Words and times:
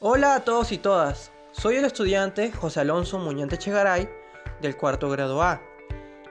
Hola 0.00 0.36
a 0.36 0.44
todos 0.44 0.70
y 0.70 0.78
todas, 0.78 1.32
soy 1.50 1.74
el 1.74 1.84
estudiante 1.84 2.52
José 2.52 2.78
Alonso 2.78 3.18
Muñante 3.18 3.58
Chegaray 3.58 4.08
del 4.62 4.76
cuarto 4.76 5.10
grado 5.10 5.42
A. 5.42 5.60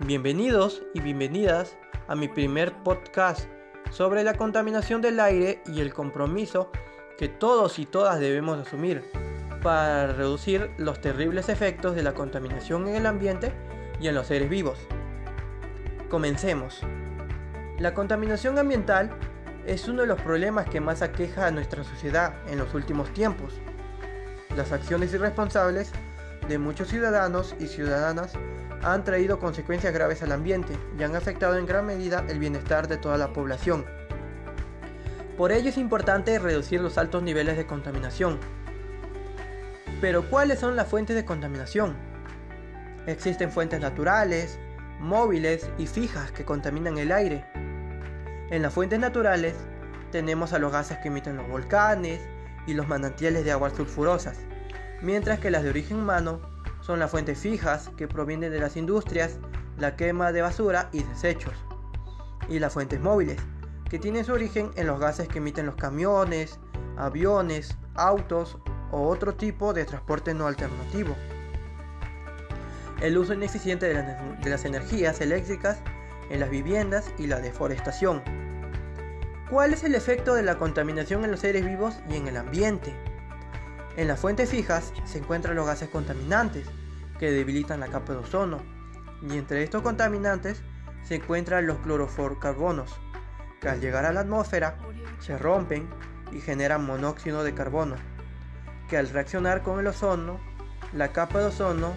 Bienvenidos 0.00 0.82
y 0.94 1.00
bienvenidas 1.00 1.78
a 2.08 2.16
mi 2.16 2.26
primer 2.26 2.72
podcast 2.82 3.48
sobre 3.92 4.24
la 4.24 4.34
contaminación 4.34 5.00
del 5.00 5.20
aire 5.20 5.62
y 5.66 5.80
el 5.80 5.94
compromiso 5.94 6.72
que 7.16 7.28
todos 7.28 7.78
y 7.78 7.86
todas 7.86 8.18
debemos 8.18 8.58
asumir 8.58 9.08
para 9.62 10.08
reducir 10.08 10.72
los 10.76 11.00
terribles 11.00 11.48
efectos 11.48 11.94
de 11.94 12.02
la 12.02 12.14
contaminación 12.14 12.88
en 12.88 12.96
el 12.96 13.06
ambiente 13.06 13.52
y 14.00 14.08
en 14.08 14.16
los 14.16 14.26
seres 14.26 14.50
vivos. 14.50 14.80
Comencemos. 16.10 16.80
La 17.78 17.94
contaminación 17.94 18.58
ambiental 18.58 19.16
es 19.66 19.86
uno 19.88 20.02
de 20.02 20.08
los 20.08 20.20
problemas 20.20 20.68
que 20.68 20.80
más 20.80 21.02
aqueja 21.02 21.46
a 21.46 21.50
nuestra 21.50 21.84
sociedad 21.84 22.34
en 22.48 22.58
los 22.58 22.74
últimos 22.74 23.12
tiempos. 23.12 23.54
Las 24.56 24.72
acciones 24.72 25.14
irresponsables 25.14 25.92
de 26.48 26.58
muchos 26.58 26.88
ciudadanos 26.88 27.54
y 27.60 27.66
ciudadanas 27.66 28.32
han 28.82 29.04
traído 29.04 29.38
consecuencias 29.38 29.94
graves 29.94 30.22
al 30.22 30.32
ambiente 30.32 30.76
y 30.98 31.02
han 31.02 31.14
afectado 31.14 31.56
en 31.56 31.66
gran 31.66 31.86
medida 31.86 32.24
el 32.28 32.38
bienestar 32.38 32.88
de 32.88 32.96
toda 32.96 33.16
la 33.16 33.32
población. 33.32 33.86
Por 35.36 35.52
ello 35.52 35.70
es 35.70 35.78
importante 35.78 36.38
reducir 36.38 36.80
los 36.80 36.98
altos 36.98 37.22
niveles 37.22 37.56
de 37.56 37.66
contaminación. 37.66 38.38
Pero 40.00 40.28
¿cuáles 40.28 40.58
son 40.58 40.74
las 40.74 40.88
fuentes 40.88 41.14
de 41.14 41.24
contaminación? 41.24 41.96
Existen 43.06 43.50
fuentes 43.50 43.80
naturales, 43.80 44.58
móviles 44.98 45.68
y 45.78 45.86
fijas 45.86 46.32
que 46.32 46.44
contaminan 46.44 46.98
el 46.98 47.12
aire, 47.12 47.44
en 48.52 48.60
las 48.60 48.74
fuentes 48.74 48.98
naturales 48.98 49.54
tenemos 50.10 50.52
a 50.52 50.58
los 50.58 50.70
gases 50.70 50.98
que 50.98 51.08
emiten 51.08 51.38
los 51.38 51.48
volcanes 51.48 52.20
y 52.66 52.74
los 52.74 52.86
manantiales 52.86 53.46
de 53.46 53.50
aguas 53.50 53.72
sulfurosas, 53.72 54.40
mientras 55.00 55.40
que 55.40 55.50
las 55.50 55.62
de 55.62 55.70
origen 55.70 56.00
humano 56.00 56.38
son 56.82 56.98
las 56.98 57.10
fuentes 57.10 57.38
fijas 57.38 57.90
que 57.96 58.06
provienen 58.06 58.52
de 58.52 58.60
las 58.60 58.76
industrias, 58.76 59.38
la 59.78 59.96
quema 59.96 60.32
de 60.32 60.42
basura 60.42 60.90
y 60.92 61.02
desechos, 61.02 61.54
y 62.46 62.58
las 62.58 62.74
fuentes 62.74 63.00
móviles, 63.00 63.38
que 63.88 63.98
tienen 63.98 64.26
su 64.26 64.34
origen 64.34 64.70
en 64.76 64.86
los 64.86 65.00
gases 65.00 65.28
que 65.28 65.38
emiten 65.38 65.64
los 65.64 65.76
camiones, 65.76 66.60
aviones, 66.98 67.78
autos 67.94 68.58
o 68.90 69.08
otro 69.08 69.34
tipo 69.34 69.72
de 69.72 69.86
transporte 69.86 70.34
no 70.34 70.46
alternativo. 70.46 71.16
El 73.00 73.16
uso 73.16 73.32
ineficiente 73.32 73.86
de 73.86 74.50
las, 74.50 74.64
energías 74.66 75.22
eléctricas 75.22 75.78
en 76.28 76.40
las 76.40 76.50
viviendas 76.50 77.10
y 77.16 77.28
la 77.28 77.40
deforestación. 77.40 78.41
¿Cuál 79.52 79.74
es 79.74 79.84
el 79.84 79.94
efecto 79.94 80.34
de 80.34 80.42
la 80.42 80.56
contaminación 80.56 81.26
en 81.26 81.30
los 81.30 81.40
seres 81.40 81.62
vivos 81.62 82.00
y 82.08 82.16
en 82.16 82.26
el 82.26 82.38
ambiente? 82.38 82.96
En 83.98 84.08
las 84.08 84.18
fuentes 84.18 84.48
fijas 84.48 84.94
se 85.04 85.18
encuentran 85.18 85.56
los 85.56 85.66
gases 85.66 85.90
contaminantes, 85.90 86.66
que 87.18 87.30
debilitan 87.30 87.78
la 87.78 87.88
capa 87.88 88.14
de 88.14 88.20
ozono, 88.20 88.62
y 89.20 89.36
entre 89.36 89.62
estos 89.62 89.82
contaminantes 89.82 90.62
se 91.02 91.16
encuentran 91.16 91.66
los 91.66 91.76
clorofluorocarbonos, 91.80 92.98
que 93.60 93.68
al 93.68 93.82
llegar 93.82 94.06
a 94.06 94.14
la 94.14 94.20
atmósfera 94.20 94.78
se 95.20 95.36
rompen 95.36 95.86
y 96.32 96.40
generan 96.40 96.86
monóxido 96.86 97.44
de 97.44 97.52
carbono, 97.52 97.96
que 98.88 98.96
al 98.96 99.10
reaccionar 99.10 99.62
con 99.62 99.78
el 99.78 99.86
ozono, 99.86 100.40
la 100.94 101.08
capa 101.08 101.40
de 101.40 101.48
ozono 101.48 101.92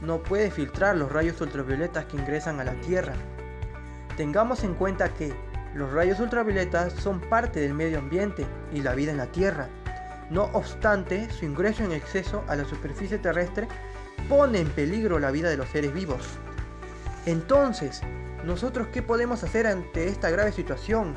no 0.00 0.22
puede 0.22 0.50
filtrar 0.50 0.96
los 0.96 1.12
rayos 1.12 1.38
ultravioletas 1.38 2.06
que 2.06 2.16
ingresan 2.16 2.60
a 2.60 2.64
la 2.64 2.80
Tierra. 2.80 3.12
Tengamos 4.16 4.64
en 4.64 4.72
cuenta 4.72 5.12
que 5.12 5.34
los 5.74 5.92
rayos 5.92 6.20
ultravioletas 6.20 6.92
son 6.92 7.20
parte 7.20 7.60
del 7.60 7.74
medio 7.74 7.98
ambiente 7.98 8.46
y 8.72 8.80
la 8.80 8.94
vida 8.94 9.10
en 9.10 9.16
la 9.16 9.26
Tierra. 9.26 9.68
No 10.30 10.44
obstante, 10.52 11.28
su 11.30 11.44
ingreso 11.44 11.82
en 11.82 11.92
exceso 11.92 12.44
a 12.46 12.54
la 12.54 12.64
superficie 12.64 13.18
terrestre 13.18 13.66
pone 14.28 14.60
en 14.60 14.70
peligro 14.70 15.18
la 15.18 15.32
vida 15.32 15.50
de 15.50 15.56
los 15.56 15.68
seres 15.68 15.92
vivos. 15.92 16.26
Entonces, 17.26 18.02
¿nosotros 18.44 18.88
qué 18.92 19.02
podemos 19.02 19.42
hacer 19.42 19.66
ante 19.66 20.08
esta 20.08 20.30
grave 20.30 20.52
situación? 20.52 21.16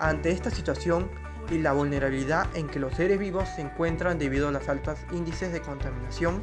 Ante 0.00 0.30
esta 0.30 0.50
situación 0.50 1.10
y 1.50 1.58
la 1.58 1.72
vulnerabilidad 1.72 2.46
en 2.56 2.68
que 2.68 2.80
los 2.80 2.94
seres 2.94 3.18
vivos 3.18 3.48
se 3.54 3.60
encuentran 3.60 4.18
debido 4.18 4.48
a 4.48 4.52
los 4.52 4.68
altos 4.70 4.98
índices 5.12 5.52
de 5.52 5.60
contaminación, 5.60 6.42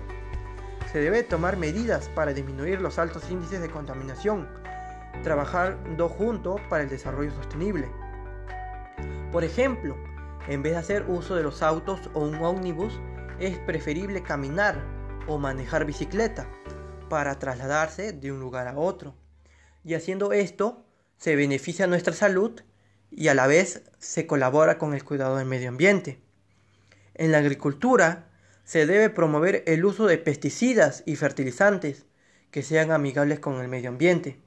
se 0.92 1.00
debe 1.00 1.24
tomar 1.24 1.58
medidas 1.58 2.10
para 2.10 2.34
disminuir 2.34 2.80
los 2.80 3.00
altos 3.00 3.30
índices 3.32 3.60
de 3.60 3.70
contaminación 3.70 4.48
trabajando 5.24 6.10
juntos 6.10 6.62
para 6.70 6.84
el 6.84 6.90
desarrollo 6.90 7.32
sostenible. 7.32 7.90
Por 9.32 9.44
ejemplo, 9.44 9.96
en 10.48 10.64
vez 10.64 10.74
de 10.74 10.80
hacer 10.80 11.06
uso 11.08 11.36
de 11.36 11.44
los 11.44 11.62
autos 11.62 12.10
o 12.14 12.22
un 12.22 12.36
ómnibus, 12.36 13.00
es 13.40 13.58
preferible 13.60 14.24
caminar 14.24 14.84
o 15.28 15.38
manejar 15.38 15.86
bicicleta 15.86 16.48
para 17.10 17.38
trasladarse 17.38 18.14
de 18.14 18.32
un 18.32 18.40
lugar 18.40 18.68
a 18.68 18.78
otro. 18.78 19.16
Y 19.84 19.94
haciendo 19.94 20.34
esto, 20.34 20.86
se 21.18 21.36
beneficia 21.36 21.88
nuestra 21.88 22.14
salud 22.14 22.62
y 23.12 23.28
a 23.28 23.34
la 23.34 23.48
vez 23.48 23.84
se 23.98 24.28
colabora 24.28 24.78
con 24.78 24.94
el 24.94 25.04
cuidado 25.04 25.38
del 25.38 25.46
medio 25.46 25.70
ambiente. 25.70 26.22
En 27.14 27.32
la 27.32 27.40
agricultura 27.40 28.30
se 28.64 28.86
debe 28.86 29.10
promover 29.10 29.64
el 29.68 29.84
uso 29.84 30.06
de 30.06 30.18
pesticidas 30.18 31.04
y 31.06 31.16
fertilizantes 31.16 32.06
que 32.52 32.64
sean 32.64 32.92
amigables 32.92 33.40
con 33.40 33.62
el 33.62 33.68
medio 33.68 33.90
ambiente 33.90 34.42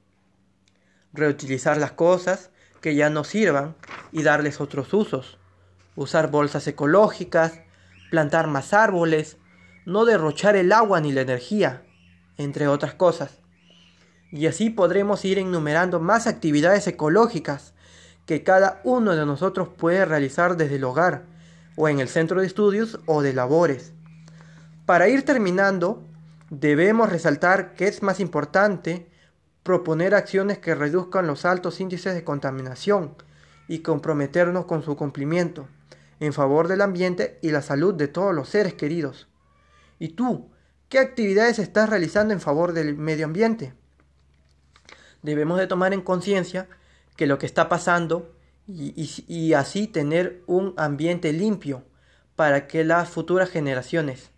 reutilizar 1.13 1.77
las 1.77 1.91
cosas 1.91 2.49
que 2.81 2.95
ya 2.95 3.09
no 3.09 3.23
sirvan 3.23 3.75
y 4.11 4.23
darles 4.23 4.59
otros 4.59 4.93
usos, 4.93 5.37
usar 5.95 6.29
bolsas 6.29 6.67
ecológicas, 6.67 7.61
plantar 8.09 8.47
más 8.47 8.73
árboles, 8.73 9.37
no 9.85 10.05
derrochar 10.05 10.55
el 10.55 10.71
agua 10.71 10.99
ni 10.99 11.11
la 11.11 11.21
energía, 11.21 11.83
entre 12.37 12.67
otras 12.67 12.93
cosas. 12.93 13.39
Y 14.31 14.47
así 14.47 14.69
podremos 14.69 15.23
ir 15.25 15.37
enumerando 15.37 15.99
más 15.99 16.27
actividades 16.27 16.87
ecológicas 16.87 17.73
que 18.25 18.43
cada 18.43 18.81
uno 18.83 19.15
de 19.15 19.25
nosotros 19.25 19.69
puede 19.69 20.05
realizar 20.05 20.57
desde 20.57 20.75
el 20.75 20.83
hogar, 20.83 21.23
o 21.75 21.87
en 21.89 21.99
el 21.99 22.07
centro 22.07 22.41
de 22.41 22.47
estudios 22.47 22.99
o 23.05 23.21
de 23.21 23.33
labores. 23.33 23.93
Para 24.85 25.07
ir 25.07 25.23
terminando, 25.23 26.03
debemos 26.49 27.09
resaltar 27.09 27.73
que 27.75 27.87
es 27.87 28.03
más 28.03 28.19
importante 28.19 29.09
proponer 29.63 30.13
acciones 30.13 30.59
que 30.59 30.75
reduzcan 30.75 31.25
los 31.25 31.45
altos 31.45 31.79
índices 31.79 32.13
de 32.13 32.23
contaminación 32.23 33.15
y 33.67 33.79
comprometernos 33.79 34.65
con 34.65 34.83
su 34.83 34.95
cumplimiento 34.95 35.67
en 36.19 36.33
favor 36.33 36.67
del 36.67 36.81
ambiente 36.81 37.39
y 37.41 37.51
la 37.51 37.61
salud 37.61 37.93
de 37.93 38.07
todos 38.07 38.33
los 38.33 38.49
seres 38.49 38.73
queridos. 38.73 39.27
¿Y 39.99 40.09
tú, 40.09 40.51
qué 40.89 40.99
actividades 40.99 41.59
estás 41.59 41.89
realizando 41.89 42.33
en 42.33 42.41
favor 42.41 42.73
del 42.73 42.95
medio 42.95 43.25
ambiente? 43.25 43.73
Debemos 45.21 45.57
de 45.57 45.67
tomar 45.67 45.93
en 45.93 46.01
conciencia 46.01 46.67
que 47.15 47.27
lo 47.27 47.37
que 47.37 47.45
está 47.45 47.69
pasando 47.69 48.35
y, 48.67 49.09
y 49.27 49.53
así 49.53 49.87
tener 49.87 50.43
un 50.45 50.73
ambiente 50.77 51.31
limpio 51.33 51.85
para 52.35 52.67
que 52.67 52.83
las 52.83 53.09
futuras 53.09 53.49
generaciones. 53.49 54.31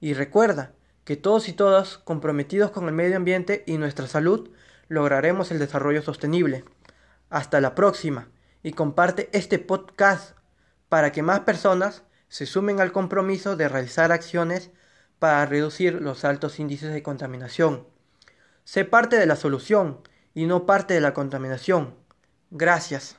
Y 0.00 0.14
recuerda, 0.14 0.74
que 1.06 1.16
todos 1.16 1.48
y 1.48 1.52
todas, 1.52 1.98
comprometidos 1.98 2.72
con 2.72 2.88
el 2.88 2.92
medio 2.92 3.16
ambiente 3.16 3.62
y 3.64 3.78
nuestra 3.78 4.08
salud, 4.08 4.50
lograremos 4.88 5.52
el 5.52 5.60
desarrollo 5.60 6.02
sostenible. 6.02 6.64
Hasta 7.30 7.60
la 7.60 7.76
próxima 7.76 8.28
y 8.64 8.72
comparte 8.72 9.30
este 9.32 9.60
podcast 9.60 10.36
para 10.88 11.12
que 11.12 11.22
más 11.22 11.40
personas 11.40 12.02
se 12.28 12.44
sumen 12.44 12.80
al 12.80 12.90
compromiso 12.90 13.54
de 13.54 13.68
realizar 13.68 14.10
acciones 14.10 14.72
para 15.20 15.46
reducir 15.46 16.02
los 16.02 16.24
altos 16.24 16.58
índices 16.58 16.92
de 16.92 17.04
contaminación. 17.04 17.86
Sé 18.64 18.84
parte 18.84 19.16
de 19.16 19.26
la 19.26 19.36
solución 19.36 20.00
y 20.34 20.46
no 20.46 20.66
parte 20.66 20.94
de 20.94 21.00
la 21.00 21.14
contaminación. 21.14 21.94
Gracias. 22.50 23.16